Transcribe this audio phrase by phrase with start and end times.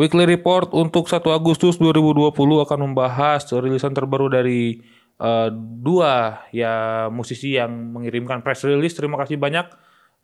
[0.00, 4.80] Weekly Report untuk 1 Agustus 2020 akan membahas rilisan terbaru dari
[5.20, 8.96] uh, dua ya musisi yang mengirimkan press release.
[8.96, 9.68] Terima kasih banyak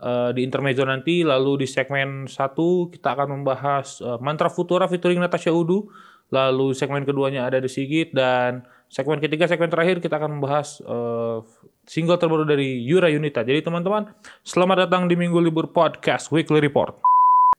[0.01, 1.21] uh, di intermezzo nanti.
[1.21, 5.93] Lalu di segmen satu kita akan membahas uh, Mantra Futura featuring Natasha Udu.
[6.33, 11.45] Lalu segmen keduanya ada The Sigit dan segmen ketiga, segmen terakhir kita akan membahas uh,
[11.85, 13.45] single terbaru dari Yura Yunita.
[13.45, 14.09] Jadi teman-teman,
[14.41, 17.16] selamat datang di Minggu Libur Podcast Weekly Report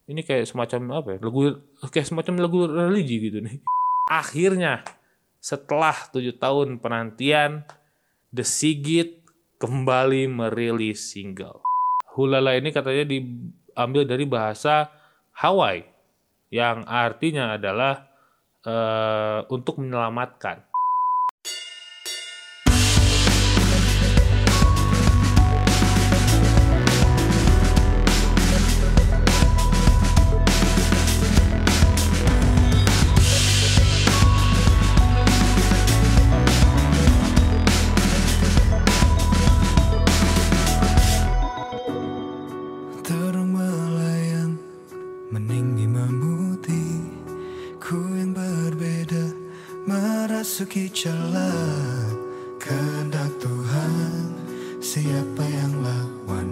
[0.08, 1.18] ini kayak semacam apa ya?
[1.20, 1.40] Lagu
[1.92, 3.60] kayak semacam lagu religi gitu nih.
[4.08, 4.84] Akhirnya
[5.44, 7.68] setelah tujuh tahun penantian
[8.32, 9.24] The Sigit
[9.60, 11.64] kembali merilis single.
[12.16, 14.90] Hulala ini katanya diambil dari bahasa
[15.38, 15.86] Hawaii
[16.50, 18.08] yang artinya adalah
[18.64, 20.67] uh, untuk menyelamatkan
[54.88, 56.48] siapa yang lawan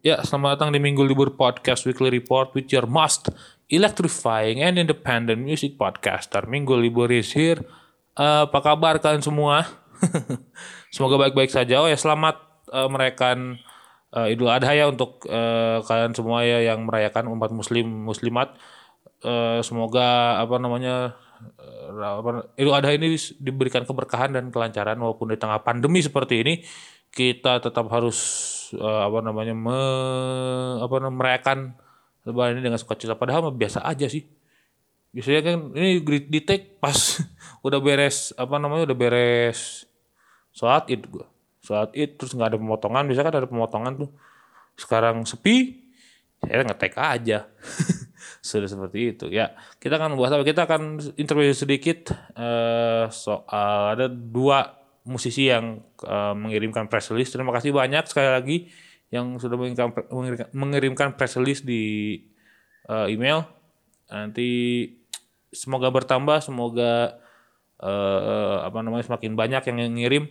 [0.00, 3.28] Ya, selamat datang di Minggu Libur Podcast Weekly Report with your most
[3.68, 6.48] electrifying and independent music podcaster.
[6.48, 7.60] Minggu Libur is here.
[8.16, 9.68] Uh, apa kabar kalian semua?
[10.96, 11.80] Semoga baik-baik saja.
[11.80, 12.40] Oh ya, selamat
[12.72, 13.60] uh, merayakan
[14.12, 18.56] uh, Idul Adha ya untuk uh, kalian semua ya yang merayakan umat muslim muslimat.
[19.24, 21.16] Uh, semoga apa namanya
[22.56, 26.54] Idul Adha ini diberikan keberkahan dan kelancaran walaupun di tengah pandemi seperti ini
[27.14, 28.18] kita tetap harus
[28.74, 29.80] uh, apa namanya me,
[30.82, 31.78] apa merayakan
[32.26, 33.14] lebaran ini dengan sukacita.
[33.14, 34.26] Padahal mah biasa aja sih.
[35.14, 37.22] Biasanya kan ini di take pas
[37.66, 39.86] udah beres apa namanya udah beres
[40.50, 41.30] sholat id gua.
[41.62, 43.06] Sholat id terus nggak ada pemotongan.
[43.06, 44.10] Biasa kan ada pemotongan tuh.
[44.74, 45.83] Sekarang sepi
[46.48, 47.38] saya ngetek aja.
[48.44, 49.56] Sudah seperti itu ya.
[49.80, 50.44] Kita akan membahas apa?
[50.44, 57.32] Kita akan interview sedikit uh, soal ada dua musisi yang uh, mengirimkan press release.
[57.32, 58.56] Terima kasih banyak sekali lagi
[59.12, 59.92] yang sudah mengirimkan
[60.52, 62.20] mengirimkan press release di
[62.88, 63.44] uh, email.
[64.08, 64.84] Nanti
[65.52, 67.20] semoga bertambah semoga
[67.80, 70.24] uh, apa namanya semakin banyak yang ngirim.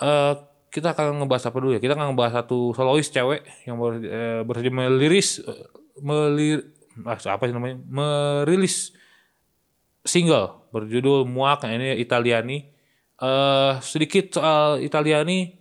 [0.00, 1.80] Uh, kita akan ngebahas apa dulu ya?
[1.82, 5.42] Kita akan ngebahas satu solois cewek yang ber, uh, bersedia meliris
[5.98, 6.70] melir
[7.02, 7.82] ah, apa sih namanya?
[7.90, 8.94] Merilis
[10.06, 12.70] single berjudul Muak ini Italiani.
[13.20, 15.52] Uh, sedikit soal Italiani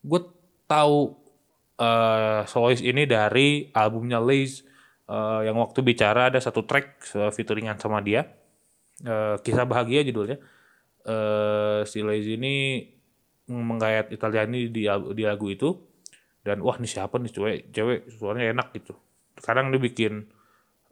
[0.00, 0.22] gue
[0.64, 1.12] tahu
[1.76, 4.64] uh, solois ini dari albumnya Laze
[5.10, 8.30] uh, yang waktu bicara ada satu track featuringan sama dia.
[9.04, 10.40] Uh, kisah bahagia judulnya.
[11.04, 12.95] Uh, si Laze ini
[13.46, 15.74] menggayat Italiani di di lagu itu
[16.42, 18.94] dan wah ini siapa nih cewek cewek suaranya enak gitu
[19.38, 20.26] sekarang dia bikin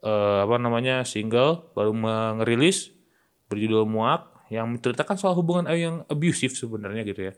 [0.05, 2.93] uh, apa namanya single baru mengerilis
[3.49, 7.35] berjudul Muak yang menceritakan soal hubungan yang abusive sebenarnya gitu ya.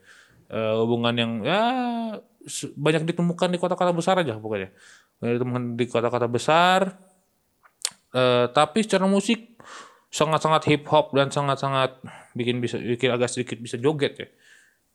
[0.47, 1.61] Uh, hubungan yang ya
[2.79, 4.71] banyak ditemukan di kota-kota besar aja pokoknya.
[5.23, 6.81] Banyak ditemukan di kota-kota besar.
[8.15, 9.59] Uh, tapi secara musik
[10.09, 12.01] sangat-sangat hip hop dan sangat-sangat
[12.33, 14.29] bikin bisa bikin agak sedikit bisa joget ya.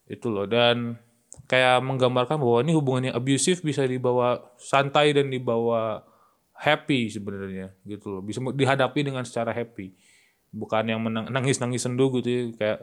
[0.09, 1.00] Itu loh dan
[1.47, 6.03] kayak menggambarkan bahwa ini hubungannya abusive bisa dibawa santai dan dibawa
[6.62, 9.95] happy sebenarnya gitu loh bisa dihadapi dengan secara happy
[10.51, 11.00] bukan yang
[11.31, 12.44] nangis nangis sendu gitu ya.
[12.59, 12.79] kayak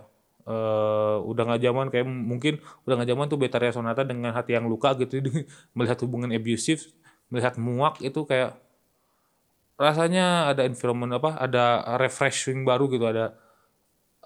[0.48, 2.58] uh, udah nggak zaman kayak mungkin
[2.88, 5.20] udah nggak zaman tuh Betaria Sonata dengan hati yang luka gitu
[5.76, 6.88] melihat hubungan abusive
[7.28, 8.56] melihat muak itu kayak
[9.78, 13.36] rasanya ada environment apa ada refreshing baru gitu ada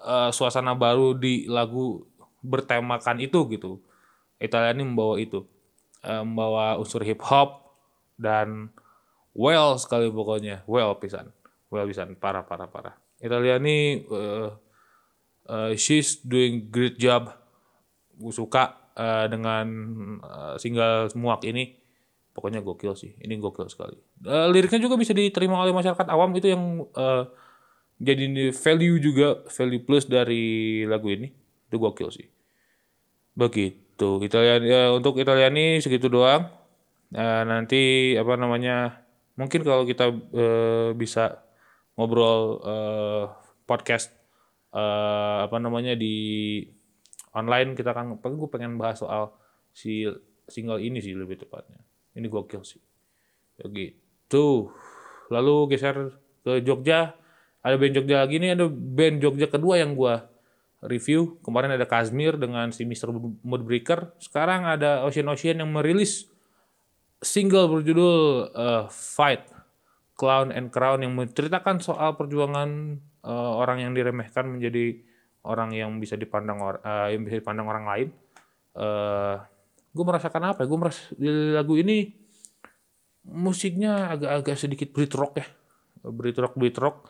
[0.01, 2.09] uh, suasana baru di lagu
[2.43, 3.79] bertemakan itu gitu.
[4.37, 5.47] Italia ini membawa itu
[6.03, 7.63] uh, membawa unsur hip hop
[8.19, 8.69] dan
[9.31, 10.67] well sekali pokoknya.
[10.67, 11.31] Well pisan
[11.71, 12.95] well pisan parah parah parah.
[13.23, 14.51] Italia ini uh,
[15.47, 17.31] uh, she's doing great job.
[18.19, 19.65] Gue suka uh, dengan
[20.21, 21.79] uh, single muak ini.
[22.33, 23.93] Pokoknya gokil sih ini gokil sekali.
[24.25, 27.29] Uh, liriknya juga bisa diterima oleh masyarakat awam itu yang uh,
[28.01, 31.29] jadi value juga value plus dari lagu ini.
[31.69, 32.32] Itu gokil sih
[33.33, 34.21] begitu.
[34.21, 36.49] Italia ya, untuk Italia ini segitu doang.
[37.13, 39.05] Uh, nanti apa namanya
[39.37, 41.45] mungkin kalau kita uh, bisa
[41.93, 43.29] ngobrol uh,
[43.69, 44.09] podcast
[44.73, 46.57] uh, apa namanya di
[47.37, 49.29] online kita kan pengen gue pengen bahas soal
[49.69, 50.09] si
[50.49, 51.81] single ini sih lebih tepatnya.
[52.17, 52.81] Ini gokil sih.
[53.61, 54.73] Begitu.
[55.29, 57.13] Lalu geser ke Jogja.
[57.63, 60.32] Ada band Jogja lagi nih ada band Jogja kedua yang gua
[60.87, 63.11] review kemarin ada Kazmir dengan si Mr.
[63.43, 66.27] Moodbreaker sekarang ada Ocean Ocean yang merilis
[67.23, 69.47] single berjudul uh, Fight
[70.13, 75.01] Clown and Crown yang menceritakan soal perjuangan uh, orang yang diremehkan menjadi
[75.43, 78.07] orang yang bisa dipandang or, uh, yang bisa dipandang orang lain.
[78.77, 79.41] Uh,
[79.91, 80.67] gue merasakan apa ya?
[80.69, 82.13] Gue merasa di lagu ini
[83.27, 85.47] musiknya agak-agak sedikit Brit rock ya,
[86.07, 87.09] Brit rock Brit rock,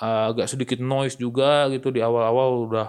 [0.00, 2.88] uh, agak sedikit noise juga gitu di awal-awal udah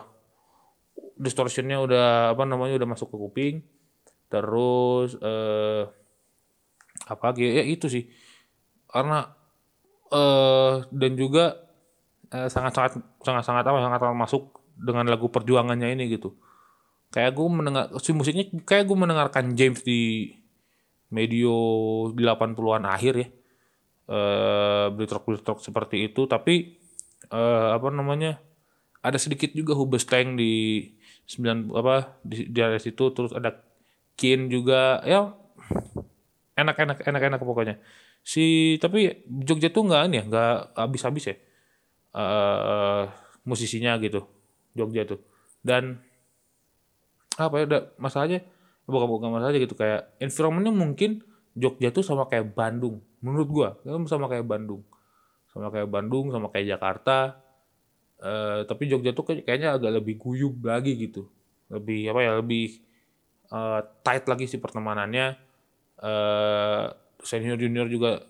[1.19, 3.55] distortionnya udah apa namanya udah masuk ke kuping,
[4.31, 5.89] terus uh,
[7.09, 7.43] apa lagi?
[7.43, 8.07] Ya itu sih.
[8.89, 9.27] Karena
[10.13, 11.59] uh, dan juga
[12.33, 12.91] uh, sangat sangat
[13.21, 14.43] sangat sangat apa sangat masuk
[14.79, 16.39] dengan lagu perjuangannya ini gitu.
[17.09, 20.31] Kayak gue mendengar si musiknya kayak gue mendengarkan James di
[21.09, 21.53] medio
[22.13, 23.27] 80-an akhir ya.
[24.09, 26.25] Uh, blitrok blitrok seperti itu.
[26.25, 26.79] Tapi
[27.33, 28.41] uh, apa namanya
[28.99, 30.83] ada sedikit juga Hubestang di
[31.29, 33.55] sembilan apa di, di situ terus ada
[34.19, 34.99] Kin juga.
[35.07, 35.31] Ya
[36.59, 37.79] enak enak enak enak pokoknya.
[38.19, 41.35] Si tapi Jogja tuh nggak ini ya nggak habis-habis ya
[42.19, 43.07] uh,
[43.47, 44.27] musisinya gitu
[44.75, 45.23] Jogja tuh.
[45.63, 46.03] Dan
[47.39, 48.43] apa ya udah masalahnya?
[48.89, 51.21] Bukan bukan masalah aja gitu kayak environmentnya mungkin
[51.53, 53.69] Jogja tuh sama kayak Bandung menurut gua.
[54.09, 54.83] Sama kayak Bandung.
[55.47, 57.39] Sama kayak Bandung sama kayak Jakarta
[58.23, 61.27] uh, tapi Jogja tuh kayaknya agak lebih guyub lagi gitu.
[61.71, 62.79] Lebih apa ya lebih
[63.51, 65.35] uh, tight lagi sih pertemanannya.
[65.99, 68.23] Uh, senior junior juga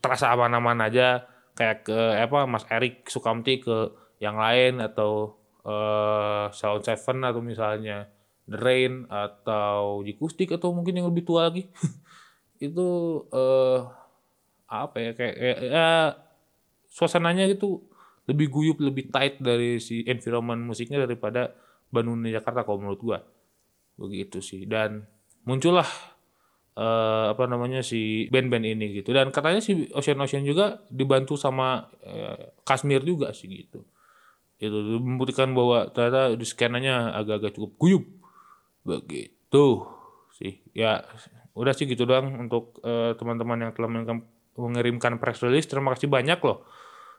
[0.00, 1.28] terasa aman-aman aja.
[1.54, 8.10] Kayak ke apa Mas Erik Sukamti ke yang lain atau uh, Sound Seven atau misalnya
[8.44, 11.70] The Rain atau Jikustik atau mungkin yang lebih tua lagi.
[12.58, 13.86] Itu uh,
[14.64, 15.88] apa ya kayak, kayak ya
[16.90, 17.84] suasananya itu
[18.24, 21.52] lebih guyup lebih tight dari si environment musiknya daripada
[21.92, 23.18] Bandung Jakarta kalau menurut gua.
[24.00, 24.64] Begitu sih.
[24.64, 25.04] Dan
[25.44, 25.86] muncullah
[26.74, 29.12] uh, apa namanya si band-band ini gitu.
[29.12, 33.84] Dan katanya si Ocean Ocean juga dibantu sama uh, Kashmir juga sih gitu.
[34.56, 38.04] Itu membuktikan bahwa ternyata di skenanya agak-agak cukup guyup.
[38.88, 39.84] Begitu
[40.34, 40.64] sih.
[40.72, 41.04] Ya
[41.54, 44.18] udah sih gitu doang untuk uh, teman-teman yang telah
[44.56, 45.68] mengirimkan press release.
[45.68, 46.64] Terima kasih banyak loh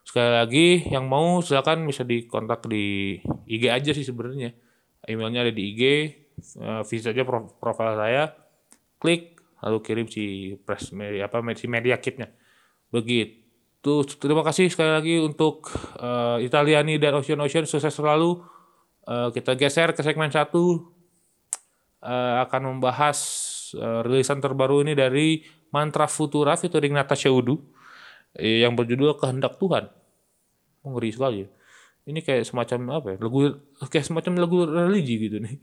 [0.06, 3.18] sekali lagi yang mau silakan bisa dikontak di
[3.50, 4.54] IG aja sih sebenarnya.
[5.02, 5.82] Emailnya ada di IG
[6.62, 8.38] uh, visit aja profil saya
[9.02, 12.30] klik lalu kirim si press media apa si media kitnya.
[12.94, 14.06] Begitu.
[14.22, 18.46] Terima kasih sekali lagi untuk uh, Italiani dan Ocean Ocean sukses selalu.
[19.06, 20.94] Uh, kita geser ke segmen satu.
[22.06, 23.18] Uh, akan membahas
[23.74, 25.42] uh, rilisan terbaru ini dari
[25.74, 27.58] Mantra Futura featuring Natasha Udu
[28.40, 29.88] yang berjudul Kehendak Tuhan.
[30.86, 31.42] Ngeri sekali.
[32.06, 33.18] Ini kayak semacam apa ya?
[33.18, 33.40] Lagu
[33.90, 35.58] kayak semacam lagu religi gitu nih.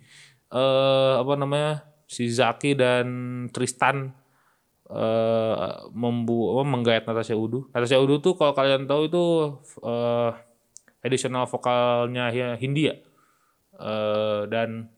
[0.50, 1.72] Uh, apa namanya?
[2.10, 3.06] Si Zaki dan
[3.54, 4.12] Tristan
[4.90, 7.72] uh, membu menggait Natasha Udu.
[7.72, 9.24] Natasha Udu tuh kalau kalian tahu itu
[9.80, 10.36] uh,
[11.00, 12.28] additional vokalnya
[12.58, 13.00] Hindia.
[13.72, 14.92] Uh, dan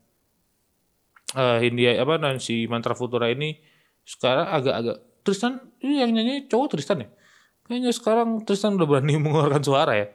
[1.38, 3.58] uh, Hindia apa dan si Mantra Futura ini
[4.04, 7.08] sekarang agak-agak Tristan ini yang nyanyi cowok Tristan ya
[7.64, 10.08] kayaknya sekarang Tristan udah berani mengeluarkan suara ya.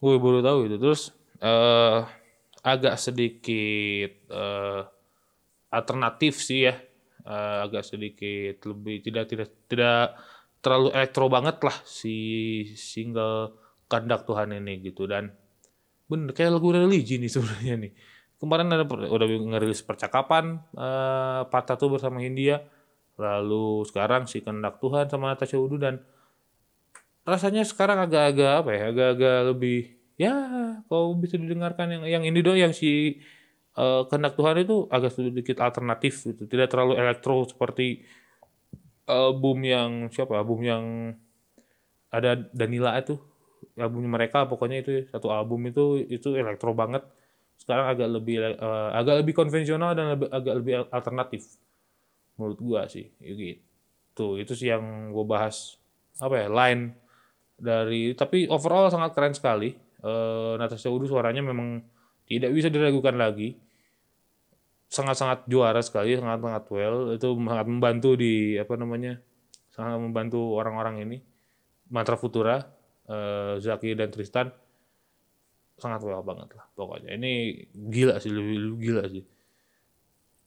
[0.00, 0.76] Gue baru tahu itu.
[0.80, 2.06] Terus uh,
[2.64, 4.86] agak sedikit uh,
[5.70, 6.74] alternatif sih ya.
[7.20, 10.16] Uh, agak sedikit lebih tidak tidak tidak
[10.64, 12.16] terlalu elektro banget lah si
[12.74, 13.54] single
[13.92, 15.04] kandak Tuhan ini gitu.
[15.04, 15.28] Dan
[16.10, 17.92] bener kayak lagu religi nih sebenarnya nih.
[18.40, 22.64] Kemarin ada udah ngerilis percakapan uh, part satu bersama Hindia.
[23.20, 26.00] Lalu sekarang si kandak Tuhan sama Natasha Udu dan
[27.24, 29.78] rasanya sekarang agak-agak apa ya agak-agak lebih
[30.20, 30.34] ya
[30.88, 33.20] kalau bisa didengarkan yang yang ini doang yang si
[33.76, 36.44] uh, kehendak Tuhan itu agak sedikit alternatif gitu.
[36.48, 38.04] Tidak terlalu elektro seperti
[39.08, 40.36] album yang siapa?
[40.36, 40.84] Album yang
[42.10, 43.16] ada Danila itu
[43.78, 47.06] albumnya mereka pokoknya itu satu album itu itu elektro banget.
[47.60, 51.44] Sekarang agak lebih uh, agak lebih konvensional dan lebih, agak lebih alternatif
[52.36, 54.40] menurut gua sih gitu.
[54.40, 55.76] Itu sih yang gua bahas
[56.20, 56.92] apa ya line
[57.60, 59.76] dari tapi overall sangat keren sekali.
[60.00, 61.84] Uh, Natasha Udu suaranya memang
[62.24, 63.54] tidak bisa diragukan lagi.
[64.90, 67.14] Sangat-sangat juara sekali sangat-sangat well.
[67.14, 69.20] Itu sangat membantu di apa namanya
[69.70, 71.18] sangat membantu orang-orang ini.
[71.90, 72.62] Mantra Futura
[73.10, 74.46] uh, Zaki dan Tristan
[75.76, 77.12] sangat well banget lah pokoknya.
[77.14, 77.32] Ini
[77.72, 79.24] gila sih lebih gila sih.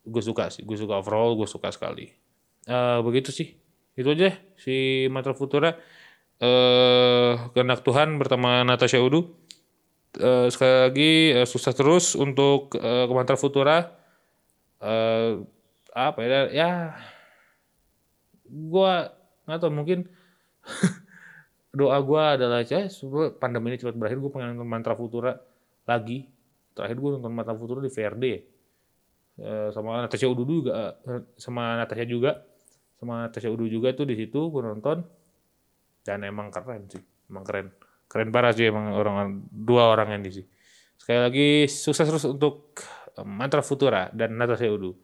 [0.04, 2.10] Gue suka sih gue suka overall gue suka sekali.
[2.66, 3.54] Uh, begitu sih.
[3.94, 5.78] Itu aja si Mantra Futura
[6.44, 9.32] eh kehendak Tuhan bersama Natasha Udu.
[10.20, 13.78] Eh, sekali lagi eh, sukses terus untuk eh, Kementerian Futura.
[14.84, 15.40] Eh,
[15.96, 16.42] apa ya?
[16.52, 16.70] Ya,
[18.46, 19.16] gua
[19.48, 20.00] nggak tahu mungkin
[21.80, 24.20] doa gua adalah ya semoga pandemi ini cepat berakhir.
[24.20, 25.40] Gue pengen nonton Mantra Futura
[25.88, 26.28] lagi.
[26.76, 28.26] Terakhir gue nonton Mantra Futura di VRD.
[29.34, 30.94] Eh, sama Natasha Udu juga,
[31.42, 32.46] sama Natasha juga,
[33.00, 35.02] sama Natasha Udu juga tuh di situ gue nonton
[36.04, 37.68] dan emang keren sih, emang keren,
[38.12, 40.48] keren parah sih emang orang dua orang yang di sini.
[41.00, 42.80] Sekali lagi sukses terus untuk
[43.20, 44.96] eh, Mantra Futura dan Natasha Udu.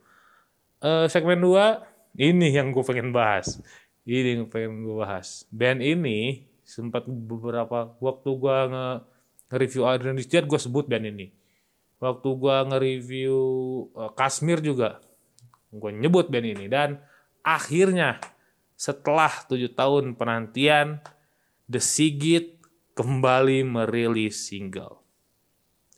[0.79, 3.59] Eh, segmen 2 ini yang gue pengen bahas.
[4.07, 5.43] Ini yang pengen gue bahas.
[5.51, 8.87] Band ini sempat beberapa waktu gue nge
[9.59, 11.35] review Adrian Jet gue sebut band ini.
[11.99, 13.37] Waktu gue nge-review
[13.91, 15.03] uh, Kashmir juga
[15.69, 17.03] gue nyebut band ini dan
[17.43, 18.23] akhirnya
[18.79, 21.03] setelah tujuh tahun penantian
[21.67, 22.63] The Sigit
[22.95, 25.03] kembali merilis single.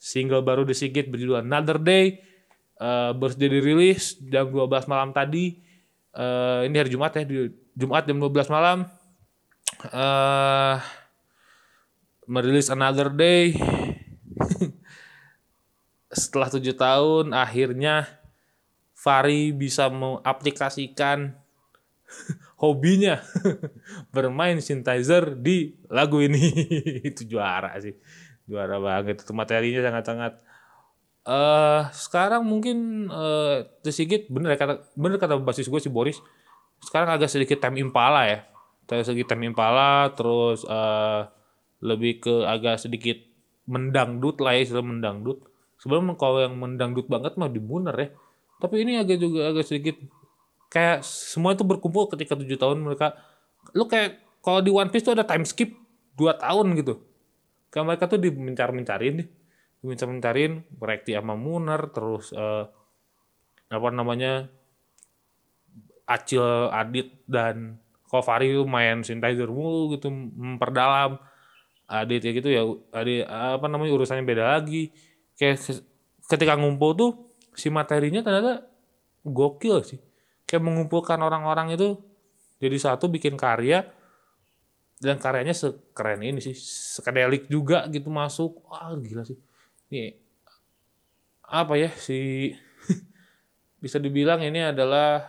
[0.01, 2.31] Single baru The Sigit berjudul Another Day
[2.81, 5.61] uh, baru saja dirilis jam 12 malam tadi.
[6.11, 7.23] Uh, ini hari Jumat ya,
[7.77, 8.89] Jumat jam 12 malam.
[9.93, 10.81] Uh,
[12.25, 13.53] merilis Another Day.
[16.11, 18.03] Setelah tujuh tahun, akhirnya
[18.91, 21.33] Fari bisa mengaplikasikan
[22.61, 23.17] hobinya
[24.15, 26.53] bermain synthesizer di lagu ini.
[27.09, 27.97] Itu juara sih.
[28.45, 29.25] Juara banget.
[29.25, 30.33] Itu materinya sangat-sangat
[31.21, 33.05] eh sekarang mungkin
[33.85, 36.17] The Sigit bener kata bener kata basis gue si Boris
[36.81, 38.39] sekarang agak sedikit time impala ya
[38.89, 41.21] agak sedikit time impala terus eh
[41.85, 43.21] lebih ke agak sedikit
[43.69, 45.45] mendangdut lah ya istilah mendangdut
[45.77, 48.09] sebelum kalau yang mendangdut banget mah di Muner ya
[48.57, 50.01] tapi ini agak juga agak sedikit
[50.71, 53.19] kayak semua itu berkumpul ketika tujuh tahun mereka
[53.75, 55.75] lu kayak kalau di One Piece tuh ada time skip
[56.15, 57.03] dua tahun gitu.
[57.69, 59.27] Kayak mereka tuh dimencar-mencarin
[59.83, 62.65] dimencar-mencarin Rekti sama Muner terus eh,
[63.71, 64.47] apa namanya
[66.07, 67.79] Acil Adit dan
[68.11, 71.19] Kovari main synthesizer mulu gitu memperdalam.
[71.91, 72.63] Adit ya gitu ya
[72.95, 74.91] Adit apa namanya urusannya beda lagi.
[75.35, 75.85] Kayak ke-
[76.31, 77.11] ketika ngumpul tuh
[77.55, 78.67] si materinya ternyata
[79.27, 80.10] gokil sih
[80.51, 81.95] kayak mengumpulkan orang-orang itu
[82.59, 83.87] jadi satu bikin karya
[84.99, 88.67] dan karyanya sekeren ini sih skedelik juga gitu masuk.
[88.67, 89.39] Wah gila sih.
[89.87, 90.13] Ini
[91.47, 92.51] apa ya si
[93.83, 95.23] bisa dibilang ini adalah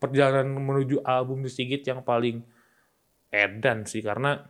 [0.00, 2.42] perjalanan menuju album The Sigit yang paling
[3.28, 4.40] edan sih karena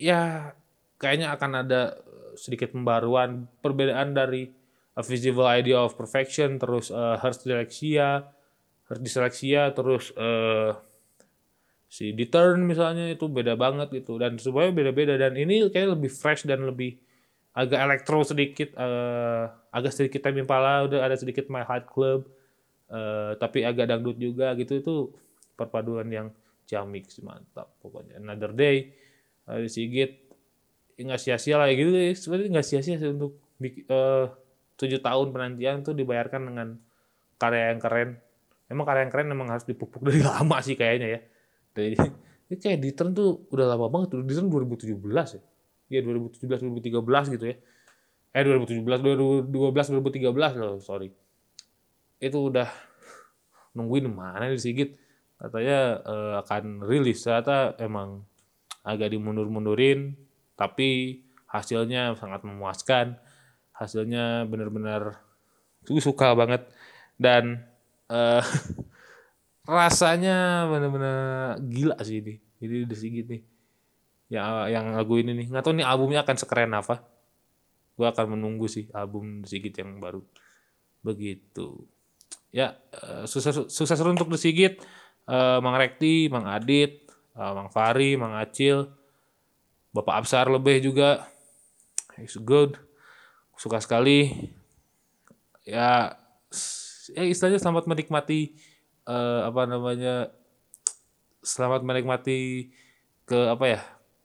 [0.00, 0.54] ya
[0.96, 1.98] kayaknya akan ada
[2.38, 4.59] sedikit pembaruan perbedaan dari
[4.98, 8.26] A Visible Idea of Perfection terus uh, Hearst Dyslexia
[8.90, 10.74] Hearst Dyslexia terus eh
[11.90, 14.14] si Deturn misalnya itu beda banget gitu.
[14.18, 15.14] Dan semuanya beda-beda.
[15.18, 16.98] Dan ini kayak lebih fresh dan lebih
[17.54, 19.44] agak elektro sedikit eh
[19.74, 22.30] agak sedikit Tame Impala udah ada sedikit My Heart Club
[22.90, 24.78] eh tapi agak dangdut juga gitu.
[24.78, 24.94] Itu
[25.58, 26.30] perpaduan yang
[26.66, 28.22] sih mantap pokoknya.
[28.22, 28.94] Another Day
[29.46, 30.30] ada Sigit.
[30.94, 31.90] Nggak sia-sia lah gitu.
[31.90, 32.14] Ya.
[32.14, 34.26] sebenarnya nggak sia-sia untuk eh,
[34.80, 36.80] tujuh tahun penantian tuh dibayarkan dengan
[37.36, 38.10] karya yang keren.
[38.72, 41.20] Emang karya yang keren emang harus dipupuk dari lama sih kayaknya ya.
[41.76, 41.96] Dari
[42.48, 44.24] ini kayak Ditren tuh udah lama banget tuh.
[44.24, 44.96] Ditren 2017
[45.36, 45.40] ya?
[45.90, 47.56] Iya 2017 2013 gitu ya.
[48.30, 51.12] Eh 2017 2012 2013 loh sorry.
[52.16, 52.68] Itu udah
[53.76, 54.96] nungguin mana di Sigit?
[55.36, 57.20] Katanya eh, akan rilis.
[57.20, 58.24] Ternyata emang
[58.80, 60.16] agak dimundur-mundurin
[60.56, 63.18] tapi hasilnya sangat memuaskan
[63.80, 65.16] hasilnya benar-benar
[65.88, 66.68] suka banget.
[67.16, 67.64] Dan
[68.12, 68.44] eh
[69.64, 72.36] rasanya benar-benar gila sih ini.
[72.60, 73.42] Ini udah Sigit nih.
[74.28, 75.46] Yang yang lagu ini nih.
[75.48, 77.00] Nggak tahu nih albumnya akan sekeren apa.
[77.96, 80.20] Gue akan menunggu sih album The Sigit yang baru.
[81.00, 81.88] Begitu.
[82.52, 84.84] Ya eh, sukses sukses untuk Sigit
[85.30, 87.06] Eh, Mang Rekti Mang Adit
[87.38, 88.90] eh, Mang Fari Mang Acil
[89.94, 91.26] Bapak Absar lebih juga.
[92.18, 92.78] It's good
[93.60, 94.32] suka sekali.
[95.68, 96.16] Ya
[97.12, 98.56] ya istilahnya selamat menikmati
[99.04, 100.32] eh, apa namanya
[101.44, 102.72] selamat menikmati
[103.28, 103.80] ke apa ya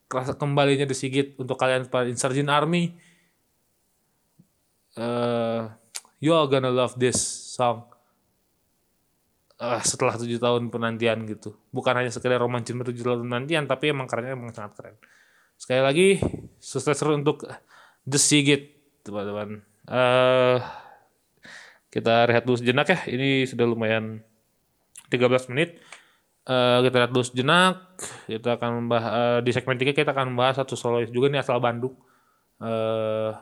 [0.07, 2.95] kerasa kembalinya The Sigit untuk kalian para Insurgent Army.
[4.95, 5.61] Eh
[6.23, 7.19] you all gonna love this
[7.59, 7.91] song.
[9.55, 11.59] Eh, setelah tujuh tahun penantian gitu.
[11.75, 14.95] Bukan hanya sekedar romancin tujuh tahun penantian tapi emang karyanya emang sangat keren.
[15.59, 16.07] Sekali lagi
[16.59, 17.43] sukses untuk
[18.07, 18.74] The Sigit
[19.05, 20.59] teman-teman eh
[21.93, 24.25] kita rehat dulu sejenak ya ini sudah lumayan
[25.13, 25.79] 13 menit
[26.49, 27.75] uh, kita lihat dulu sejenak.
[28.29, 31.59] Kita akan membahas uh, di segmen 3 kita akan membahas satu solois juga nih asal
[31.59, 31.97] Bandung.
[32.61, 33.35] Uh,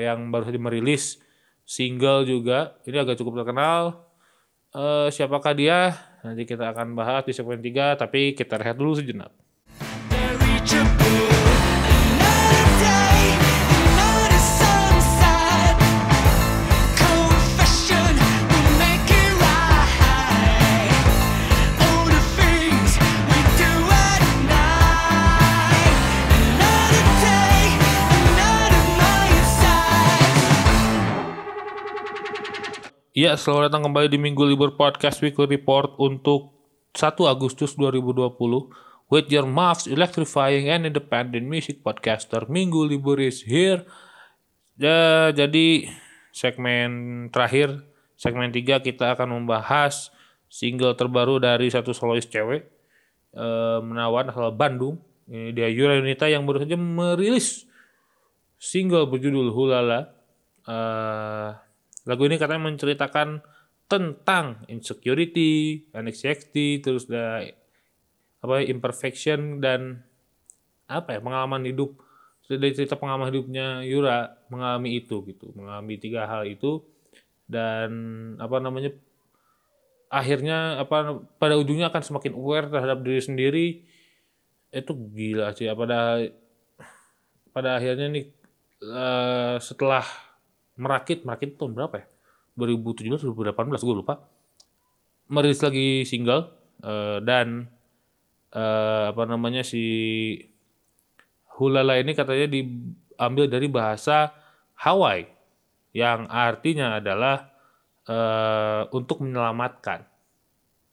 [0.00, 1.20] yang baru saja merilis
[1.68, 2.80] single juga.
[2.88, 4.08] Ini agak cukup terkenal.
[4.70, 5.92] Uh, siapakah dia?
[6.24, 9.34] Nanti kita akan bahas di segmen 3 tapi kita lihat dulu sejenak.
[33.10, 36.54] Ya, selamat datang kembali di Minggu Libur Podcast Weekly Report untuk
[36.94, 38.38] 1 Agustus 2020
[39.10, 42.46] with your most electrifying and independent music podcaster.
[42.46, 43.82] Minggu Libur is here.
[44.78, 45.90] Ya, jadi
[46.30, 46.90] segmen
[47.34, 47.82] terakhir,
[48.14, 50.14] segmen 3 kita akan membahas
[50.46, 52.62] single terbaru dari satu solois cewek
[53.34, 55.02] eh, menawan asal Bandung.
[55.26, 57.66] Ini dia Yura Yunita yang baru saja merilis
[58.54, 60.14] single berjudul Hulala.
[60.62, 61.58] Uh,
[62.08, 63.44] Lagu ini katanya menceritakan
[63.90, 67.42] tentang insecurity, anxiety, terus ada
[68.40, 70.00] apa imperfection dan
[70.86, 71.98] apa ya pengalaman hidup.
[72.50, 76.82] Dari cerita pengalaman hidupnya Yura mengalami itu gitu, mengalami tiga hal itu.
[77.46, 77.90] Dan
[78.42, 78.90] apa namanya
[80.10, 83.66] akhirnya apa pada ujungnya akan semakin aware terhadap diri sendiri.
[84.70, 86.26] Itu gila sih pada
[87.54, 88.26] pada akhirnya nih
[88.86, 90.06] uh, setelah
[90.80, 92.06] merakit merakit tahun berapa ya?
[92.56, 94.24] 2017 2018 gue lupa.
[95.30, 96.50] Merilis lagi single
[96.82, 97.70] uh, dan
[98.56, 99.84] uh, apa namanya si
[101.60, 104.32] Hulala ini katanya diambil dari bahasa
[104.80, 105.28] Hawaii
[105.92, 107.52] yang artinya adalah
[108.08, 110.08] uh, untuk menyelamatkan.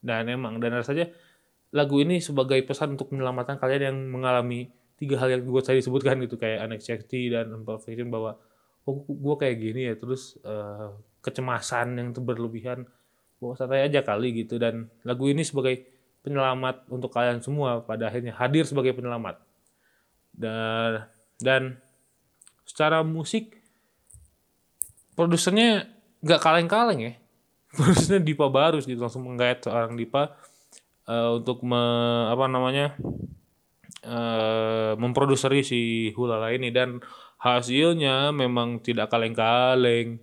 [0.03, 1.09] Dan emang dan rasanya
[1.73, 6.17] lagu ini sebagai pesan untuk menyelamatkan kalian yang mengalami tiga hal yang gue tadi sebutkan
[6.25, 8.39] gitu kayak anxiety dan imperfection bahwa
[8.87, 12.87] oh gue kayak gini ya terus uh, kecemasan yang berlebihan
[13.43, 14.55] bawa santai aja kali gitu.
[14.55, 15.83] Dan lagu ini sebagai
[16.23, 19.43] penyelamat untuk kalian semua pada akhirnya hadir sebagai penyelamat.
[20.31, 21.03] Dan
[21.43, 21.61] dan
[22.63, 23.59] secara musik
[25.19, 25.91] produsernya
[26.23, 27.13] nggak kaleng-kaleng ya.
[27.77, 30.33] Produsernya Dipa Barus gitu langsung menggait seorang Dipa
[31.11, 31.83] uh, untuk me,
[32.31, 32.95] apa namanya
[34.07, 37.03] uh, memproduseri si Hulala ini dan
[37.37, 40.21] hasilnya memang tidak kaleng-kaleng.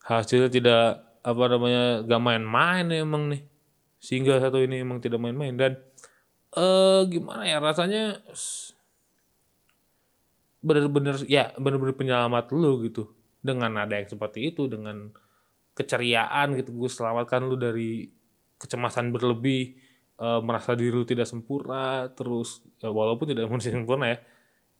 [0.00, 0.84] Hasilnya tidak
[1.20, 3.42] apa namanya gak main-main emang nih.
[4.00, 5.54] Sehingga satu ini emang tidak main-main.
[5.54, 5.72] Dan
[6.56, 8.24] eh gimana ya rasanya
[10.64, 13.12] bener-bener ya bener-bener penyelamat lu gitu.
[13.38, 15.12] Dengan ada yang seperti itu dengan
[15.76, 16.72] keceriaan gitu.
[16.74, 18.08] Gue selamatkan lu dari
[18.58, 19.76] kecemasan berlebih.
[20.18, 22.08] E, merasa diri lu tidak sempurna.
[22.16, 24.18] Terus ya, walaupun tidak sempurna ya.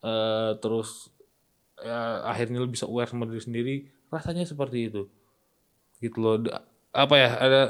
[0.03, 0.13] E,
[0.59, 1.13] terus
[1.83, 3.75] ya, akhirnya lu bisa aware sama diri sendiri
[4.09, 5.03] rasanya seperti itu.
[6.03, 6.41] Gitu loh.
[6.95, 7.63] Apa ya ada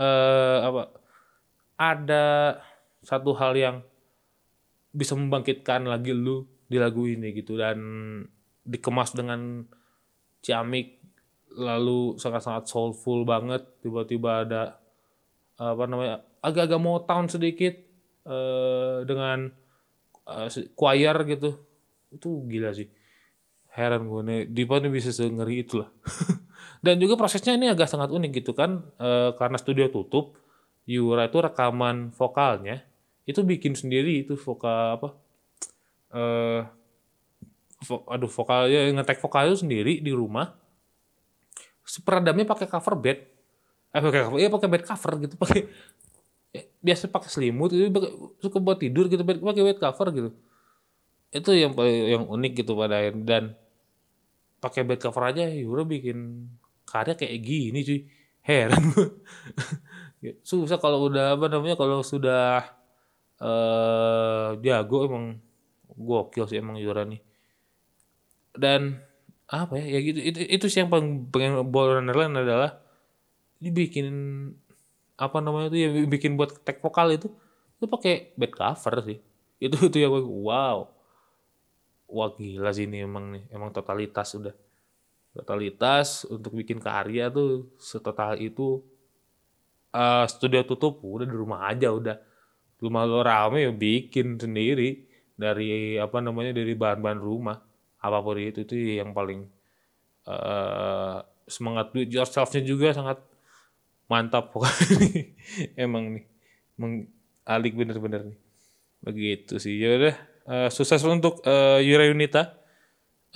[0.00, 0.82] uh, apa
[1.76, 2.24] ada
[3.04, 3.76] satu hal yang
[4.96, 7.78] bisa membangkitkan lagi lu di lagu ini gitu dan
[8.66, 9.62] dikemas dengan
[10.42, 10.98] ciamik
[11.52, 13.62] lalu sangat-sangat soulful banget.
[13.84, 14.62] Tiba-tiba ada
[15.56, 17.76] apa namanya agak-agak mau tahun sedikit
[18.24, 19.52] uh, dengan
[20.24, 21.60] uh, choir gitu.
[22.10, 22.95] Itu gila sih
[23.76, 25.92] heran gue nih Dipa nih bisa sengeri itu lah.
[26.84, 30.40] Dan juga prosesnya ini agak sangat unik gitu kan e, karena studio tutup
[30.88, 32.86] Yura itu rekaman vokalnya
[33.26, 35.08] itu bikin sendiri itu vokal apa
[36.14, 36.22] e,
[37.84, 40.56] vo, aduh vokalnya ngetek vokal itu sendiri di rumah.
[41.84, 43.18] Peredamnya pakai cover bed.
[43.92, 45.60] Eh pakai cover ya pakai bed cover gitu pakai
[46.54, 47.92] ya, biasa pakai selimut itu
[48.40, 50.30] suka buat tidur gitu pakai bed cover gitu.
[51.34, 53.24] Itu yang yang unik gitu pada akhirnya.
[53.26, 53.44] Dan
[54.66, 56.50] pakai bed cover aja Yura bikin
[56.82, 58.00] karya kayak gini cuy.
[58.46, 58.78] Heran
[60.50, 62.66] susah kalau udah apa namanya kalau sudah
[63.38, 65.26] uh, jago emang.
[65.96, 67.24] Gokil sih emang Yura nih.
[68.52, 69.00] Dan
[69.48, 70.20] apa ya ya gitu.
[70.20, 72.84] Itu itu sih yang paling pengen Borderland adalah
[73.56, 74.12] dibikin
[75.16, 77.32] apa namanya itu ya bikin buat tag vokal itu.
[77.80, 79.18] Itu pakai bed cover sih.
[79.56, 80.95] Itu itu yang wow
[82.06, 84.54] wah gila sih ini emang nih emang totalitas udah
[85.36, 88.80] totalitas untuk bikin karya tuh setotal itu
[89.92, 92.16] uh, studio tutup udah di rumah aja udah
[92.80, 95.04] rumah lo rame ya bikin sendiri
[95.36, 97.56] dari apa namanya dari bahan-bahan rumah
[98.00, 99.44] apa pun itu itu yang paling
[100.28, 103.18] uh, semangat do it yourselfnya juga sangat
[104.06, 105.34] mantap pokoknya
[105.76, 106.24] emang nih
[106.76, 108.38] mengalik bener-bener nih.
[109.02, 109.74] Begitu sih.
[109.80, 110.16] Ya udah
[110.46, 112.56] uh, sukses untuk uh, Yura Yunita.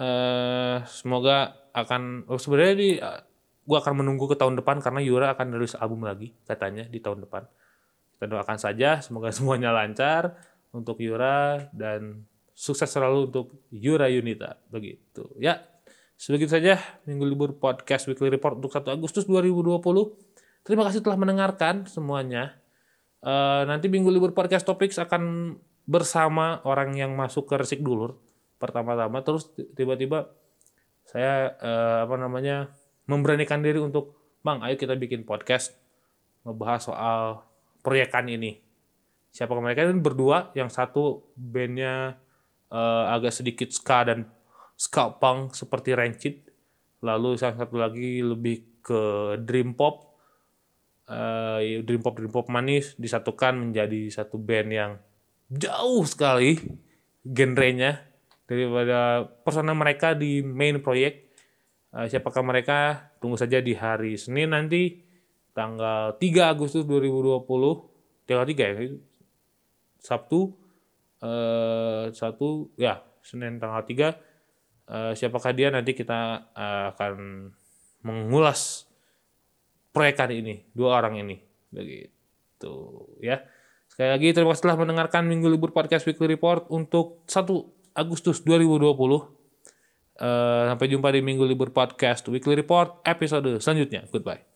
[0.01, 3.21] Uh, semoga akan oh sebenarnya di uh,
[3.69, 7.27] gua akan menunggu ke tahun depan karena Yura akan rilis album lagi katanya di tahun
[7.27, 7.45] depan.
[8.17, 10.39] Kita doakan saja semoga semuanya lancar
[10.71, 15.29] untuk Yura dan sukses selalu untuk Yura Yunita begitu.
[15.37, 15.65] Ya,
[16.17, 19.81] sebegitu saja minggu libur podcast weekly report untuk 1 Agustus 2020.
[20.61, 22.57] Terima kasih telah mendengarkan semuanya.
[23.21, 25.57] Uh, nanti minggu libur podcast topics akan
[25.91, 28.15] bersama orang yang masuk ke resik dulur
[28.63, 30.31] pertama-tama terus tiba-tiba
[31.03, 32.71] saya uh, apa namanya
[33.11, 34.15] memberanikan diri untuk
[34.47, 35.75] bang ayo kita bikin podcast
[36.47, 37.23] ngebahas soal
[37.81, 38.61] proyekan ini.
[39.31, 39.87] Siapa mereka?
[39.87, 42.19] Ini berdua yang satu bandnya
[42.73, 44.27] uh, agak sedikit ska dan
[44.75, 46.35] ska punk seperti Rancid
[47.01, 50.17] lalu yang satu lagi lebih ke dream pop
[51.09, 54.93] uh, dream pop dream pop manis disatukan menjadi satu band yang
[55.51, 56.57] jauh sekali
[57.27, 58.01] genrenya
[58.47, 61.31] daripada persona mereka di main proyek.
[61.91, 63.11] Uh, siapakah mereka?
[63.19, 65.03] Tunggu saja di hari Senin nanti
[65.53, 67.43] tanggal 3 Agustus 2020.
[68.31, 68.75] Tanggal 3 ya.
[70.01, 70.55] Sabtu
[71.21, 74.31] uh, satu ya Senin tanggal 3
[74.91, 77.15] uh, siapakah dia nanti kita uh, akan
[78.01, 78.89] mengulas
[79.93, 81.37] proyekan ini dua orang ini
[81.69, 83.45] begitu ya
[83.91, 88.87] Sekali lagi terima kasih telah mendengarkan Minggu Libur Podcast Weekly Report untuk 1 Agustus 2020.
[88.87, 89.19] Uh,
[90.21, 94.07] eh, sampai jumpa di Minggu Libur Podcast Weekly Report episode selanjutnya.
[94.07, 94.47] Goodbye.